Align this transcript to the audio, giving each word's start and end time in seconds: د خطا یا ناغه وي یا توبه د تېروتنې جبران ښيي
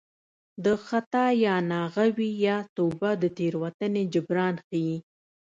د 0.65 0.65
خطا 0.85 1.25
یا 1.45 1.55
ناغه 1.71 2.05
وي 2.17 2.31
یا 2.47 2.57
توبه 2.75 3.11
د 3.21 3.23
تېروتنې 3.37 4.03
جبران 4.13 4.55
ښيي 4.67 4.95